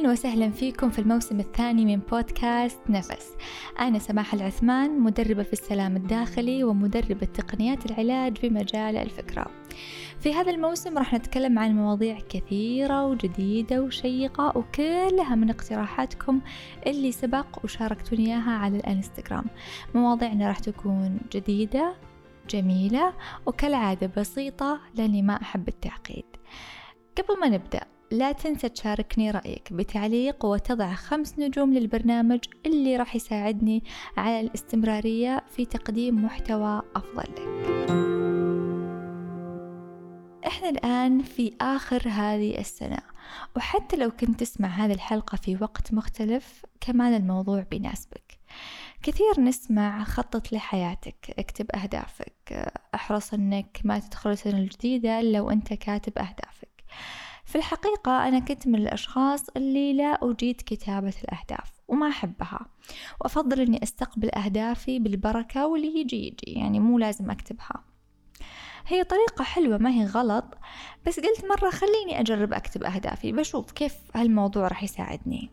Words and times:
أهلا 0.00 0.12
وسهلا 0.12 0.50
فيكم 0.50 0.90
في 0.90 0.98
الموسم 0.98 1.40
الثاني 1.40 1.84
من 1.84 1.96
بودكاست 2.10 2.78
نفس. 2.88 3.36
أنا 3.78 3.98
سماح 3.98 4.34
العثمان 4.34 5.00
مدربة 5.00 5.42
في 5.42 5.52
السلام 5.52 5.96
الداخلي 5.96 6.64
ومدربة 6.64 7.26
تقنيات 7.26 7.86
العلاج 7.86 8.38
في 8.38 8.50
مجال 8.50 8.96
الفكرة. 8.96 9.46
في 10.20 10.34
هذا 10.34 10.50
الموسم 10.50 10.98
راح 10.98 11.14
نتكلم 11.14 11.58
عن 11.58 11.76
مواضيع 11.76 12.18
كثيرة 12.28 13.06
وجديدة 13.06 13.82
وشيقة 13.82 14.58
وكلها 14.58 15.34
من 15.34 15.50
اقتراحاتكم 15.50 16.40
اللي 16.86 17.12
سبق 17.12 17.64
وشاركتوني 17.64 18.26
إياها 18.26 18.52
على 18.52 18.76
الإنستغرام. 18.76 19.44
مواضيعنا 19.94 20.48
راح 20.48 20.58
تكون 20.58 21.20
جديدة 21.32 21.94
جميلة 22.50 23.12
وكالعادة 23.46 24.10
بسيطة 24.16 24.80
لأني 24.94 25.22
ما 25.22 25.42
أحب 25.42 25.68
التعقيد. 25.68 26.24
قبل 27.18 27.40
ما 27.40 27.48
نبدأ 27.48 27.80
لا 28.10 28.32
تنسى 28.32 28.68
تشاركني 28.68 29.30
رأيك. 29.30 29.72
بتعليق 29.72 30.44
وتضع 30.44 30.94
خمس 30.94 31.38
نجوم 31.38 31.74
للبرنامج 31.74 32.38
اللي 32.66 32.96
راح 32.96 33.16
يساعدني 33.16 33.84
على 34.16 34.40
الاستمرارية 34.40 35.44
في 35.56 35.64
تقديم 35.64 36.24
محتوى 36.24 36.82
أفضل. 36.96 37.22
لك 37.22 37.90
إحنا 40.46 40.68
الآن 40.68 41.22
في 41.22 41.52
آخر 41.60 42.08
هذه 42.08 42.58
السنة. 42.58 42.98
وحتى 43.56 43.96
لو 43.96 44.10
كنت 44.10 44.40
تسمع 44.40 44.68
هذه 44.68 44.92
الحلقة 44.92 45.36
في 45.36 45.58
وقت 45.60 45.92
مختلف 45.92 46.66
كمان 46.80 47.14
الموضوع 47.14 47.64
بيناسبك. 47.70 48.38
كثير 49.02 49.40
نسمع 49.40 50.04
خطط 50.04 50.52
لحياتك 50.52 51.34
اكتب 51.38 51.66
أهدافك. 51.70 52.72
أحرص 52.94 53.34
أنك 53.34 53.80
ما 53.84 53.98
تدخل 53.98 54.30
السنة 54.30 54.58
الجديدة 54.58 55.22
لو 55.22 55.50
أنت 55.50 55.72
كاتب 55.72 56.18
أهدافك. 56.18 56.84
في 57.50 57.56
الحقيقة 57.56 58.28
أنا 58.28 58.38
كنت 58.38 58.66
من 58.66 58.74
الأشخاص 58.74 59.44
اللي 59.56 59.92
لا 59.92 60.18
أجيد 60.22 60.60
كتابة 60.66 61.14
الأهداف 61.24 61.72
وما 61.88 62.08
أحبها 62.08 62.66
وأفضل 63.20 63.60
أني 63.60 63.82
أستقبل 63.82 64.30
أهدافي 64.34 64.98
بالبركة 64.98 65.66
واللي 65.66 66.00
يجي 66.00 66.26
يجي 66.26 66.60
يعني 66.60 66.80
مو 66.80 66.98
لازم 66.98 67.30
أكتبها. 67.30 67.84
هي 68.86 69.04
طريقة 69.04 69.44
حلوة 69.44 69.78
ما 69.78 69.90
هي 69.90 70.06
غلط 70.06 70.44
بس 71.06 71.20
قلت 71.20 71.44
مرة 71.44 71.70
خليني 71.70 72.20
أجرب 72.20 72.52
أكتب 72.52 72.84
أهدافي 72.84 73.32
بشوف 73.32 73.72
كيف 73.72 73.94
هالموضوع 74.14 74.68
راح 74.68 74.82
يساعدني. 74.82 75.50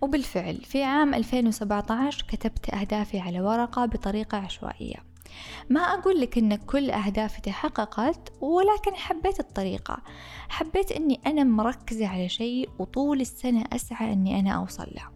وبالفعل 0.00 0.56
في 0.56 0.82
عام 0.82 1.14
2017 1.14 2.24
كتبت 2.28 2.74
أهدافي 2.74 3.20
على 3.20 3.40
ورقة 3.40 3.86
بطريقة 3.86 4.38
عشوائية. 4.38 5.13
ما 5.70 5.80
أقول 5.80 6.20
لك 6.20 6.38
إن 6.38 6.56
كل 6.56 6.90
أهدافي 6.90 7.40
تحققت 7.40 8.32
ولكن 8.40 8.94
حبيت 8.94 9.40
الطريقة. 9.40 10.02
حبيت 10.48 10.92
إني 10.92 11.20
أنا 11.26 11.44
مركزة 11.44 12.06
على 12.06 12.28
شيء 12.28 12.70
وطول 12.78 13.20
السنة 13.20 13.64
أسعى 13.72 14.12
إني 14.12 14.40
أنا 14.40 14.50
أوصل 14.50 14.86
له. 14.94 15.14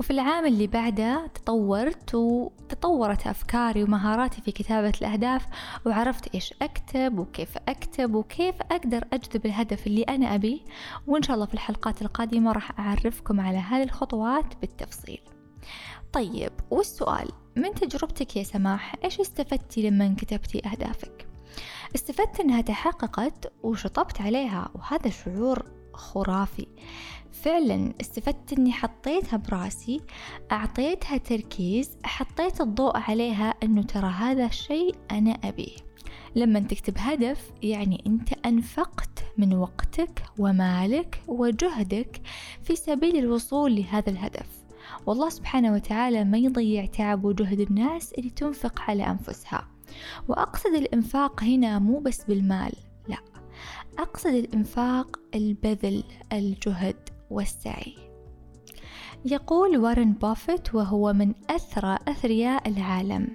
وفي 0.00 0.10
العام 0.10 0.46
اللي 0.46 0.66
بعده 0.66 1.26
تطورت 1.26 2.14
وتطورت 2.14 3.26
أفكاري 3.26 3.82
ومهاراتي 3.82 4.42
في 4.42 4.52
كتابة 4.52 4.92
الأهداف 5.00 5.46
وعرفت 5.86 6.34
إيش 6.34 6.54
أكتب 6.62 7.18
وكيف 7.18 7.58
أكتب 7.68 8.14
وكيف 8.14 8.54
أقدر 8.62 9.04
أجذب 9.12 9.46
الهدف 9.46 9.86
اللي 9.86 10.02
أنا 10.02 10.34
أبيه. 10.34 10.60
وإن 11.06 11.22
شاء 11.22 11.34
الله 11.34 11.46
في 11.46 11.54
الحلقات 11.54 12.02
القادمة 12.02 12.52
راح 12.52 12.80
أعرفكم 12.80 13.40
على 13.40 13.58
هذه 13.58 13.82
الخطوات 13.82 14.56
بالتفصيل. 14.60 15.20
طيب 16.12 16.52
والسؤال؟ 16.70 17.28
من 17.56 17.74
تجربتك 17.74 18.36
يا 18.36 18.42
سماح؟ 18.42 18.94
إيش 19.04 19.20
استفدتي 19.20 19.90
لما 19.90 20.14
كتبتي 20.18 20.66
أهدافك؟ 20.68 21.26
استفدت 21.94 22.40
أنها 22.40 22.60
تحققت 22.60 23.52
وشطبت 23.62 24.20
عليها 24.20 24.70
وهذا 24.74 25.10
شعور 25.10 25.66
خرافي. 25.94 26.66
فعلا 27.32 27.92
استفدت 28.00 28.52
إني 28.52 28.72
حطيتها 28.72 29.36
براسي 29.36 30.00
أعطيتها 30.52 31.16
تركيز 31.16 31.90
حطيت 32.04 32.60
الضوء 32.60 32.96
عليها 32.96 33.54
إنه 33.62 33.82
ترى 33.82 34.06
هذا 34.10 34.46
الشيء 34.46 34.94
أنا 35.10 35.30
أبيه. 35.44 35.76
لما 36.36 36.60
تكتب 36.60 36.94
هدف 36.98 37.50
يعني 37.62 38.02
أنت 38.06 38.46
أنفقت 38.46 39.24
من 39.38 39.54
وقتك 39.54 40.22
ومالك 40.38 41.22
وجهدك 41.28 42.20
في 42.62 42.76
سبيل 42.76 43.16
الوصول 43.16 43.76
لهذا 43.76 44.10
الهدف. 44.10 44.61
والله 45.06 45.28
سبحانه 45.28 45.72
وتعالى 45.72 46.24
ما 46.24 46.38
يضيع 46.38 46.86
تعب 46.86 47.24
وجهد 47.24 47.60
الناس 47.60 48.12
اللي 48.12 48.30
تنفق 48.30 48.80
على 48.80 49.06
أنفسها. 49.06 49.68
وأقصد 50.28 50.74
الإنفاق 50.74 51.42
هنا 51.44 51.78
مو 51.78 51.98
بس 51.98 52.24
بالمال 52.24 52.72
لا 53.08 53.18
أقصد 53.98 54.30
الإنفاق 54.30 55.20
البذل 55.34 56.04
الجهد 56.32 57.08
والسعي. 57.30 58.11
يقول 59.24 59.76
وارن 59.76 60.12
بافيت 60.12 60.74
وهو 60.74 61.12
من 61.12 61.32
أثرى 61.50 61.98
أثرياء 62.08 62.68
العالم. 62.68 63.28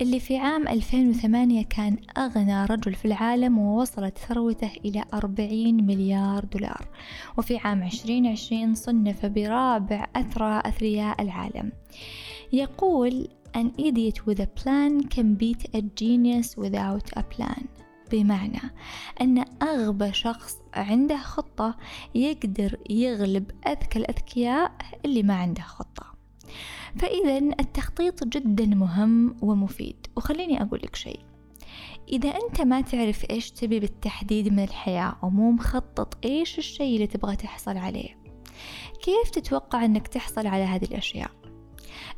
اللي 0.00 0.20
في 0.20 0.36
عام 0.36 0.68
2008 0.68 1.64
كان 1.64 1.96
أغنى 2.18 2.64
رجل 2.64 2.94
في 2.94 3.04
العالم 3.04 3.58
ووصلت 3.58 4.18
ثروته 4.18 4.70
إلى 4.84 5.04
40 5.14 5.86
مليار 5.86 6.44
دولار. 6.44 6.88
وفي 7.38 7.56
عام 7.56 7.82
2020 7.82 8.74
صنف 8.74 9.26
برابع 9.26 10.06
أثرى 10.16 10.62
أثرياء 10.64 11.22
العالم. 11.22 11.72
يقول 12.52 13.28
An 13.54 13.72
idiot 13.78 14.26
with 14.26 14.40
a 14.40 14.46
plan 14.46 15.08
can 15.08 15.34
beat 15.34 15.64
a 15.72 15.80
genius 15.80 16.56
without 16.56 17.10
a 17.16 17.22
plan. 17.22 17.68
بمعنى 18.10 18.60
أن 19.20 19.44
أغبى 19.62 20.12
شخص 20.12 20.56
عنده 20.74 21.16
خطة 21.16 21.76
يقدر 22.14 22.78
يغلب 22.90 23.50
أذكى 23.66 23.98
الأذكياء 23.98 24.72
اللي 25.04 25.22
ما 25.22 25.34
عنده 25.34 25.62
خطة. 25.62 26.14
فإذا 26.96 27.38
التخطيط 27.38 28.24
جدا 28.24 28.66
مهم 28.66 29.36
ومفيد. 29.42 30.06
وخليني 30.16 30.62
أقول 30.62 30.80
لك 30.82 30.96
شيء. 30.96 31.20
إذا 32.12 32.28
أنت 32.28 32.60
ما 32.60 32.80
تعرف 32.80 33.30
إيش 33.30 33.50
تبي 33.50 33.80
بالتحديد 33.80 34.52
من 34.52 34.64
الحياة 34.64 35.16
ومو 35.22 35.50
مخطط 35.50 36.24
إيش 36.24 36.58
الشيء 36.58 36.94
اللي 36.94 37.06
تبغى 37.06 37.36
تحصل 37.36 37.76
عليه 37.76 38.18
كيف 39.02 39.30
تتوقع 39.30 39.84
أنك 39.84 40.08
تحصل 40.08 40.46
على 40.46 40.64
هذه 40.64 40.84
الأشياء؟ 40.84 41.30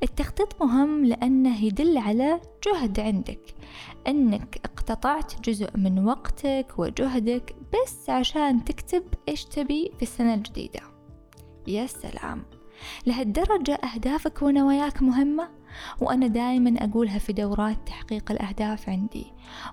التخطيط 0.02 0.62
مهم 0.62 1.04
لأنه 1.04 1.64
يدل 1.64 1.98
على 1.98 2.40
جهد 2.66 3.00
عندك 3.00 3.54
أنك 4.06 4.60
اقتطعت 4.64 5.40
جزء 5.40 5.76
من 5.76 6.04
وقتك 6.04 6.66
وجهدك 6.78 7.54
بس 7.72 8.10
عشان 8.10 8.64
تكتب 8.64 9.04
إيش 9.28 9.44
تبي 9.44 9.92
في 9.96 10.02
السنة 10.02 10.34
الجديدة. 10.34 10.80
يا 11.66 11.86
سلام! 11.86 12.59
لهالدرجة 13.06 13.74
أهدافك 13.74 14.42
ونواياك 14.42 15.02
مهمة؟ 15.02 15.48
وأنا 16.00 16.26
دائما 16.26 16.84
أقولها 16.84 17.18
في 17.18 17.32
دورات 17.32 17.76
تحقيق 17.86 18.30
الأهداف 18.30 18.88
عندي. 18.88 19.26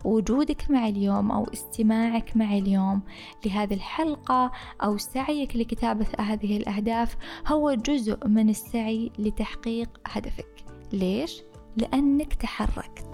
وجودك 0.03 0.71
معي 0.71 0.89
اليوم 0.89 1.31
أو 1.31 1.43
استماعك 1.53 2.37
معي 2.37 2.59
اليوم 2.59 3.01
لهذه 3.45 3.73
الحلقة 3.73 4.51
أو 4.83 4.97
سعيك 4.97 5.55
لكتابة 5.55 6.07
هذه 6.19 6.57
الأهداف 6.57 7.17
هو 7.47 7.73
جزء 7.73 8.27
من 8.27 8.49
السعي 8.49 9.11
لتحقيق 9.19 9.89
هدفك. 10.07 10.65
ليش؟ 10.93 11.41
لأنك 11.77 12.33
تحركت. 12.33 13.07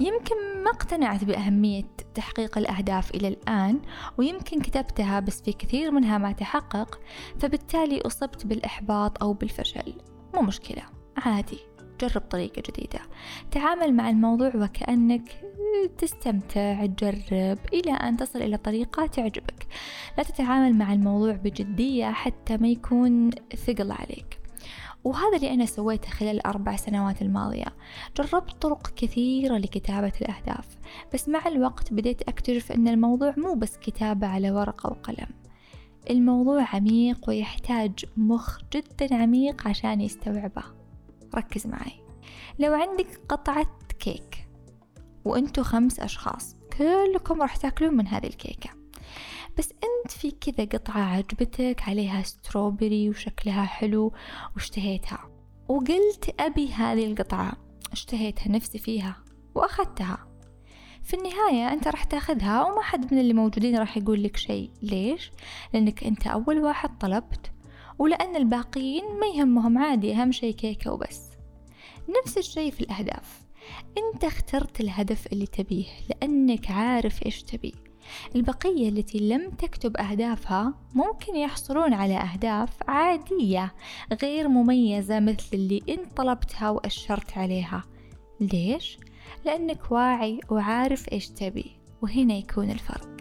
يمكن 0.00 0.62
ما 0.64 0.70
اقتنعت 0.70 1.24
بأهمية 1.24 2.01
تحقيق 2.14 2.58
الأهداف 2.58 3.10
إلى 3.10 3.28
الآن 3.28 3.80
ويمكن 4.18 4.60
كتبتها 4.60 5.20
بس 5.20 5.42
في 5.42 5.52
كثير 5.52 5.90
منها 5.90 6.18
ما 6.18 6.32
تحقق 6.32 7.00
فبالتالي 7.38 8.00
أصبت 8.00 8.46
بالإحباط 8.46 9.22
أو 9.22 9.32
بالفشل. 9.32 9.94
مو 10.34 10.42
مشكلة 10.42 10.82
عادي 11.16 11.58
جرب 12.00 12.22
طريقة 12.22 12.62
جديدة. 12.68 13.00
تعامل 13.50 13.94
مع 13.94 14.10
الموضوع 14.10 14.52
وكأنك 14.54 15.42
تستمتع 15.98 16.86
تجرب 16.86 17.58
إلى 17.72 17.92
أن 17.92 18.16
تصل 18.16 18.42
إلى 18.42 18.56
طريقة 18.56 19.06
تعجبك. 19.06 19.66
لا 20.18 20.24
تتعامل 20.24 20.74
مع 20.74 20.92
الموضوع 20.92 21.32
بجدية 21.32 22.10
حتى 22.10 22.56
ما 22.56 22.68
يكون 22.68 23.30
ثقل 23.66 23.92
عليك. 23.92 24.41
وهذا 25.04 25.36
اللي 25.36 25.54
أنا 25.54 25.66
سويته 25.66 26.10
خلال 26.10 26.36
الأربع 26.36 26.76
سنوات 26.76 27.22
الماضية. 27.22 27.66
جربت 28.16 28.50
طرق 28.50 28.86
كثيرة 28.96 29.58
لكتابة 29.58 30.12
الأهداف 30.20 30.78
بس 31.14 31.28
مع 31.28 31.48
الوقت 31.48 31.92
بديت 31.92 32.22
أكتشف 32.22 32.72
أن 32.72 32.88
الموضوع 32.88 33.34
مو 33.36 33.54
بس 33.54 33.76
كتابة 33.76 34.26
على 34.26 34.50
ورقة 34.50 34.90
وقلم 34.90 35.28
الموضوع 36.10 36.74
عميق 36.74 37.28
ويحتاج 37.28 38.04
مخ 38.16 38.58
جدا 38.72 39.14
عميق 39.14 39.68
عشان 39.68 40.00
يستوعبه. 40.00 40.62
ركز 41.34 41.66
معي. 41.66 41.92
لو 42.58 42.72
عندك 42.72 43.20
قطعة 43.28 43.66
كيك 43.98 44.48
وانتو 45.24 45.62
خمس 45.62 46.00
أشخاص 46.00 46.56
كلكم 46.78 47.42
راح 47.42 47.56
تاكلون 47.56 47.96
من 47.96 48.06
هذه 48.06 48.26
الكيكة. 48.26 48.70
بس 49.58 49.72
في 50.22 50.30
كذا 50.30 50.64
قطعة 50.64 51.00
عجبتك 51.00 51.82
عليها 51.88 52.22
strawberry 52.22 53.10
وشكلها 53.10 53.64
حلو 53.64 54.12
واشتهيتها. 54.54 55.30
وقلت 55.68 56.34
أبي 56.40 56.72
هذه 56.72 57.06
القطعة 57.06 57.52
اشتهيتها 57.92 58.48
نفسي 58.48 58.78
فيها 58.78 59.16
وأخذتها. 59.54 60.26
في 61.02 61.14
النهاية 61.14 61.72
أنت 61.72 61.88
راح 61.88 62.04
تأخذها 62.04 62.64
وما 62.64 62.82
حد 62.82 63.14
من 63.14 63.20
اللي 63.20 63.34
موجودين 63.34 63.78
راح 63.78 63.96
يقول 63.96 64.22
لك 64.22 64.36
شيء. 64.36 64.70
ليش؟ 64.82 65.32
لأنك 65.74 66.04
أنت 66.04 66.26
أول 66.26 66.58
واحد 66.58 66.98
طلبت 66.98 67.52
ولأن 67.98 68.36
الباقيين 68.36 69.04
ما 69.04 69.26
يهمهم 69.26 69.78
عادي 69.78 70.14
أهم 70.14 70.32
شيء 70.32 70.54
كيكة 70.54 70.92
وبس. 70.92 71.30
نفس 72.08 72.38
الشيء 72.38 72.70
في 72.70 72.80
الأهداف. 72.80 73.42
أنت 73.98 74.24
اخترت 74.24 74.80
الهدف 74.80 75.26
اللي 75.32 75.46
تبيه 75.46 75.86
لأنك 76.10 76.70
عارف 76.70 77.26
إيش 77.26 77.42
تبي 77.42 77.74
البقية 78.36 78.88
التي 78.88 79.18
لم 79.18 79.50
تكتب 79.50 79.96
أهدافها 79.96 80.74
ممكن 80.94 81.36
يحصلون 81.36 81.92
على 81.92 82.14
أهداف 82.16 82.70
عادية 82.88 83.74
غير 84.22 84.48
مميزة 84.48 85.20
مثل 85.20 85.48
اللي 85.54 85.80
أنت 85.88 86.16
طلبتها 86.16 86.70
وأشرت 86.70 87.38
عليها. 87.38 87.84
ليش؟ 88.40 88.98
لأنك 89.44 89.92
واعي 89.92 90.40
وعارف 90.50 91.12
إيش 91.12 91.28
تبي 91.28 91.76
وهنا 92.02 92.34
يكون 92.34 92.70
الفرق. 92.70 93.12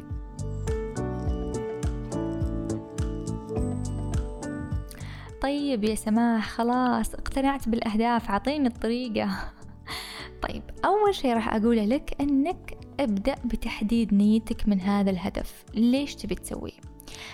طيب 5.41 5.83
يا 5.83 5.95
سماح 5.95 6.49
خلاص 6.49 7.13
اقتنعت 7.13 7.69
بالأهداف 7.69 8.31
عطيني 8.31 8.67
الطريقة. 8.67 9.29
طيب 10.47 10.63
أول 10.85 11.15
شي 11.15 11.33
راح 11.33 11.55
أقوله 11.55 11.85
لك 11.85 12.15
أنك 12.21 12.77
أبدأ 13.01 13.35
بتحديد 13.45 14.13
نيتك 14.13 14.67
من 14.67 14.81
هذا 14.81 15.09
الهدف. 15.09 15.63
ليش 15.73 16.15
تبي 16.15 16.35
تسويه؟ 16.35 16.71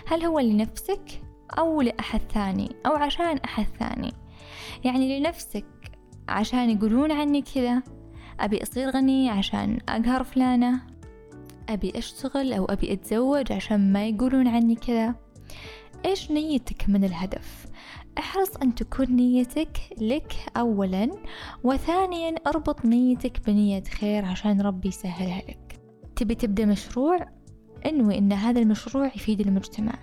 هل 0.08 0.24
هو 0.24 0.40
لنفسك 0.40 1.22
أو 1.60 1.82
لأحد 1.82 2.22
ثاني؟ 2.34 2.70
أو 2.86 2.96
عشان 2.96 3.38
أحد 3.38 3.66
ثاني؟ 3.80 4.14
يعني 4.84 5.20
لنفسك 5.20 5.66
عشان 6.30 6.70
يقولون 6.70 7.12
عني 7.12 7.42
كذا؟ 7.42 7.84
أبي 8.40 8.64
أصير 8.64 8.90
غني 8.90 9.30
عشان 9.30 9.80
أقهر 9.90 10.24
فلانة؟ 10.24 10.82
أبي 11.70 11.98
أشتغل 11.98 12.54
أو 12.54 12.66
أبي 12.66 12.94
أتزوج 12.94 13.52
عشان 13.52 13.94
ما 13.94 14.08
يقولون 14.08 14.48
عني 14.48 14.76
كذا؟ 14.76 15.16
إيش 16.06 16.32
نيتك 16.32 16.90
من 16.90 17.04
الهدف؟ 17.04 17.66
أحرص 18.18 18.56
أن 18.56 18.76
تكون 18.76 19.16
نيتك 19.16 19.78
لك 20.02 20.34
أولا 20.58 21.12
وثانيا 21.64 22.36
أربط 22.48 22.86
نيتك 22.86 23.46
بنية 23.48 23.84
خير 23.84 24.26
عشان 24.26 24.62
ربي 24.62 24.88
يسهلها 24.88 25.42
لك. 25.42 25.80
تبي 26.16 26.36
تبدأ 26.36 26.66
مشروع؟ 26.66 27.28
انوي 27.86 28.18
ان 28.18 28.34
هذا 28.34 28.60
المشروع 28.60 29.06
يفيد 29.06 29.42
المجتمع. 29.42 29.94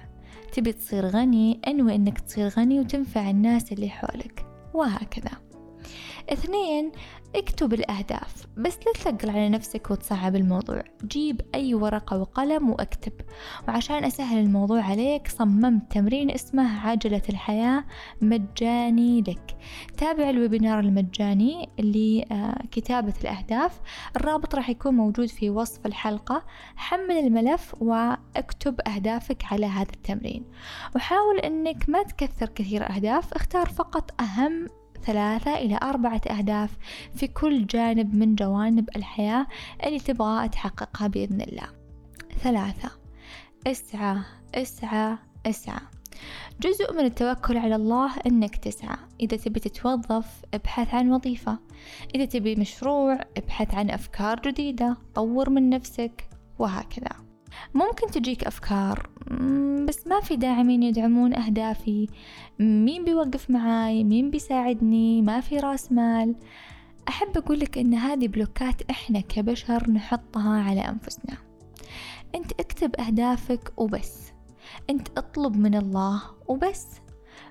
تبي 0.52 0.73
تصير 0.73 1.06
غني؟ 1.06 1.61
انوي 1.69 1.94
انك 1.94 2.20
تصير 2.20 2.49
غني 2.49 2.81
وتنفع 2.81 3.31
الناس 3.31 3.73
اللي 3.73 3.88
حولك. 3.88 4.46
وهكذا. 4.75 5.44
اثنين 6.33 6.93
اكتب 7.37 7.75
الأهداف 7.75 8.47
بس 8.57 8.79
لا 8.87 8.93
تثقل 8.93 9.31
على 9.31 9.49
نفسك 9.49 9.91
وتصعب 9.91 10.37
الموضوع. 10.37 10.83
جيب 11.05 11.41
أي 11.55 11.75
ورقة 11.75 12.19
وقلم 12.19 12.71
واكتب. 12.71 13.13
وعشان 13.69 14.05
أسهل 14.05 14.39
الموضوع 14.39 14.83
عليك 14.83 15.29
صممت 15.29 15.93
تمرين 15.93 16.31
اسمه 16.31 16.89
عجلة 16.89 17.23
الحياة 17.29 17.85
مجاني 18.23 19.21
لك. 19.21 19.57
تابع 19.97 20.31
الويبينار 20.31 20.81
المجاني 20.81 21.69
لكتابة 21.79 23.13
آه، 23.17 23.21
الأهداف. 23.21 23.81
الرابط 24.17 24.55
راح 24.55 24.71
يكون 24.71 24.95
موجود 24.95 25.29
في 25.29 25.51
وصف 25.51 25.87
الحلقة. 25.87 26.45
حمل 26.77 27.19
الملف 27.19 27.75
واكتب 27.81 28.81
أهدافك 28.81 29.45
على 29.53 29.67
هذا 29.67 29.93
التمرين. 29.93 30.45
وحاول 30.97 31.39
أنك 31.39 31.89
ما 31.89 32.03
تكثر 32.03 32.47
كثير 32.49 32.91
أهداف 32.91 33.35
اختار 33.35 33.67
فقط 33.67 34.21
أهم 34.21 34.69
ثلاثة 35.05 35.55
إلى 35.55 35.79
أربعة 35.83 36.21
أهداف 36.31 36.71
في 37.15 37.27
كل 37.27 37.67
جانب 37.67 38.15
من 38.15 38.35
جوانب 38.35 38.89
الحياة 38.97 39.47
اللي 39.85 39.99
تبغى 39.99 40.49
تحققها 40.49 41.06
بإذن 41.06 41.41
الله. 41.41 41.69
ثلاثة 42.39 42.91
اسعى 43.67 44.19
اسعى 44.55 45.19
اسعى. 45.47 45.81
جزء 46.61 46.93
من 46.93 47.05
التوكل 47.05 47.56
على 47.56 47.77
الله 47.77 48.11
أنك 48.27 48.56
تسعى. 48.56 48.97
إذا 49.21 49.37
تبي 49.37 49.61
تتوظف 49.61 50.27
ابحث 50.55 50.95
عن 50.95 51.12
وظيفة. 51.12 51.59
إذا 52.15 52.25
تبي 52.25 52.56
مشروع 52.56 53.21
ابحث 53.37 53.75
عن 53.75 53.91
أفكار 53.91 54.41
جديدة. 54.41 54.97
طور 55.15 55.51
من 55.51 55.71
نفسك 55.71 56.29
وهكذا. 56.59 57.17
ممكن 57.75 58.06
تجيك 58.06 58.45
أفكار 58.45 59.11
بس 59.88 60.06
ما 60.06 60.21
في 60.21 60.37
داعمين 60.37 60.82
يدعمون 60.82 61.35
أهدافي. 61.35 62.06
مين 62.59 63.05
بيوقف 63.05 63.50
معاي؟ 63.50 64.05
مين 64.05 64.31
بيساعدني؟ 64.31 65.23
ما 65.23 65.41
في 65.41 65.59
رأس 65.59 65.93
مال. 65.93 66.35
أحب 67.09 67.37
أقولك 67.37 67.79
إن 67.79 67.94
هذه 67.94 68.29
بلوكات 68.29 68.82
إحنا 68.91 69.21
كبشر 69.21 69.91
نحطها 69.91 70.62
على 70.62 70.81
أنفسنا. 70.81 71.37
أنت 72.35 72.53
اكتب 72.53 72.97
أهدافك 72.97 73.73
وبس. 73.76 74.32
أنت 74.91 75.09
اطلب 75.19 75.56
من 75.56 75.75
الله 75.75 76.23
وبس. 76.49 76.87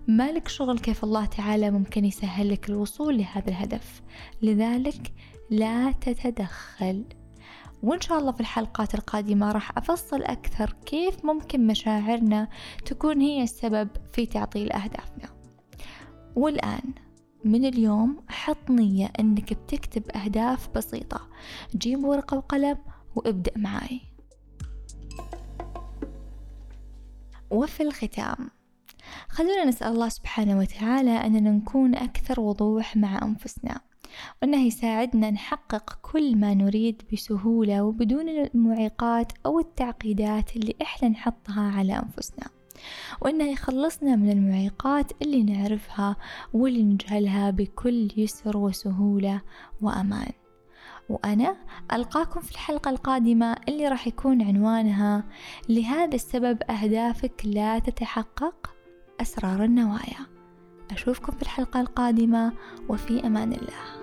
مالك 0.08 0.48
شغل 0.48 0.80
كيف 0.80 1.04
الله 1.04 1.26
تعالى 1.26 1.72
ممكن 1.72 2.06
يسهل 2.06 2.50
لك 2.50 2.70
الوصول 2.70 3.18
لهذا 3.18 3.48
الهدف. 3.50 4.02
لذلك 4.42 5.14
لا 5.50 5.92
تتدخل. 5.92 7.04
وإن 7.84 8.02
شاء 8.02 8.20
الله 8.20 8.32
في 8.32 8.40
الحلقات 8.40 8.96
القادمة 8.96 9.52
راح 9.52 9.78
أفصل 9.78 10.24
أكثر 10.24 10.76
كيف 10.86 11.26
ممكن 11.26 11.68
مشاعرنا 11.68 12.48
تكون 12.86 13.22
هي 13.22 13.44
السبب 13.44 13.90
في 14.14 14.26
تعطيل 14.26 14.72
أهدافنا. 14.72 15.30
والآن 16.36 16.94
من 17.46 17.66
اليوم 17.66 18.24
حط 18.30 18.70
نية 18.70 19.12
أنك 19.20 19.54
بتكتب 19.54 20.12
أهداف 20.12 20.70
بسيطة. 20.70 21.28
جيب 21.76 22.04
ورقة 22.04 22.38
وقلم 22.38 22.78
وابدأ 23.16 23.52
معاي. 23.58 24.02
وفي 27.52 27.84
الختام 27.84 28.50
خلونا 29.30 29.66
نسأل 29.66 29.88
الله 29.88 30.10
سبحانه 30.10 30.60
وتعالى 30.60 31.12
أننا 31.12 31.52
نكون 31.52 31.96
أكثر 31.96 32.40
وضوح 32.40 32.98
مع 32.98 33.22
أنفسنا. 33.24 33.82
وأنه 34.42 34.66
يساعدنا 34.66 35.32
نحقق 35.32 35.98
كل 36.02 36.36
ما 36.38 36.54
نريد 36.54 37.02
بسهولة 37.14 37.84
وبدون 37.84 38.30
المعيقات 38.30 39.32
أو 39.46 39.60
التعقيدات 39.60 40.56
اللي 40.56 40.76
إحنا 40.82 41.10
نحطها 41.10 41.72
على 41.78 41.94
أنفسنا. 41.94 42.48
وأنه 43.22 43.52
يخلصنا 43.52 44.16
من 44.16 44.30
المعيقات 44.30 45.12
اللي 45.22 45.44
نعرفها 45.44 46.16
واللي 46.54 46.84
نجهلها 46.84 47.50
بكل 47.52 48.08
يسر 48.18 48.58
وسهولة 48.58 49.42
وأمان. 49.82 50.32
وأنا 51.10 51.56
ألقاكم 51.94 52.42
في 52.42 52.52
الحلقة 52.52 52.90
القادمة 52.90 53.56
اللي 53.68 53.88
راح 53.88 54.08
يكون 54.08 54.42
عنوانها 54.42 55.24
لهذا 55.70 56.16
السبب 56.16 56.64
أهدافك 56.64 57.42
لا 57.46 57.80
تتحقق 57.80 58.76
أسرار 59.22 59.64
النوايا. 59.64 60.28
أشوفكم 60.92 61.32
في 61.32 61.42
الحلقة 61.42 61.82
القادمة 61.82 62.54
وفي 62.90 63.28
أمان 63.28 63.54
الله. 63.54 64.03